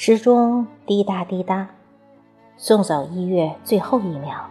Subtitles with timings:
[0.00, 1.70] 时钟滴答滴答，
[2.56, 4.46] 送走一月最后一秒，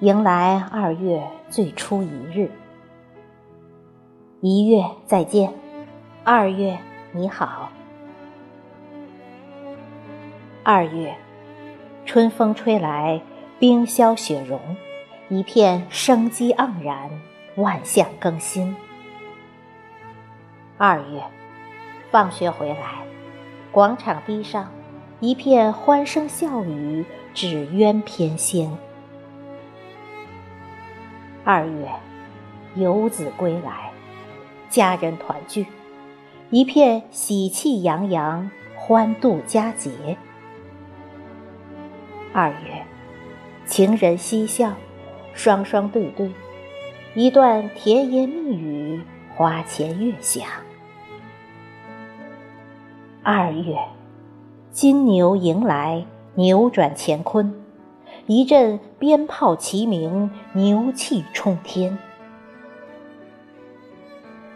[0.00, 2.50] 迎来二月最初一日。
[4.42, 5.50] 一月再见，
[6.24, 6.78] 二月
[7.12, 7.70] 你好。
[10.62, 11.16] 二月，
[12.04, 13.18] 春风吹来，
[13.58, 14.60] 冰消雪融，
[15.30, 17.10] 一片生机盎然，
[17.56, 18.76] 万象更新。
[20.76, 21.22] 二月，
[22.10, 23.06] 放学回来，
[23.72, 24.68] 广场堤上
[25.20, 28.68] 一片欢声笑语，纸鸢翩跹。
[31.44, 31.88] 二月，
[32.74, 33.92] 游子归来，
[34.68, 35.66] 家人团聚，
[36.50, 40.16] 一片喜气洋洋，欢度佳节。
[42.32, 42.84] 二月，
[43.66, 44.74] 情人嬉笑，
[45.32, 46.32] 双双对对，
[47.14, 49.00] 一段甜言蜜语，
[49.36, 50.62] 花前月下。
[53.22, 53.76] 二月，
[54.72, 57.54] 金牛迎来，扭转乾坤，
[58.24, 61.98] 一阵鞭炮齐鸣，牛气冲天。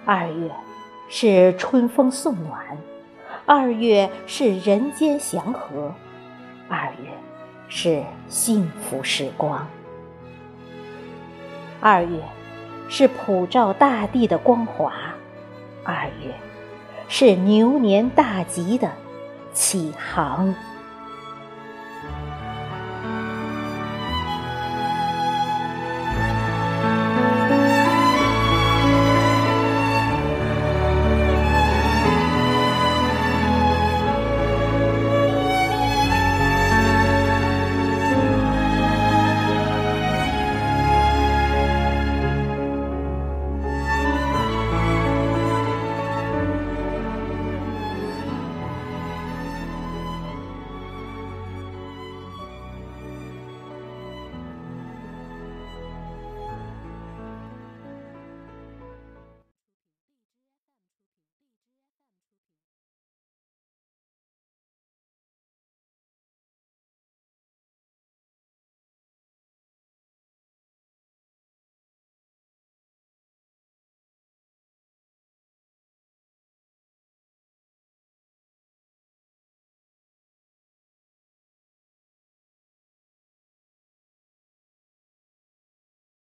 [0.06, 0.50] 二月，
[1.10, 2.78] 是春风送暖，
[3.44, 5.92] 二月是人间祥和，
[6.66, 7.10] 二月。
[7.66, 9.66] 是幸福时光。
[11.80, 12.18] 二月，
[12.88, 14.90] 是普照大地的光华；
[15.82, 16.32] 二月，
[17.08, 18.90] 是牛年大吉的
[19.52, 20.54] 启航。